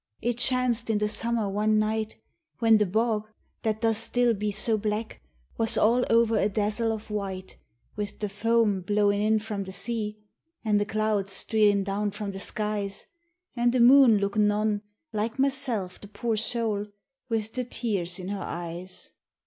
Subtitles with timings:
[0.19, 2.17] It chanst in the summer one night
[2.57, 3.27] When the bog,
[3.61, 5.21] that does still be so black,
[5.59, 7.57] was all over a dazzle of white
[7.95, 10.17] With the foam blowin' in from the sea,
[10.65, 13.05] an' the clouds streelin' down from the skies
[13.55, 14.81] An' the moon lookin' on,
[15.13, 16.87] like myself, the poor soul,
[17.29, 19.11] with the tears in her eyes.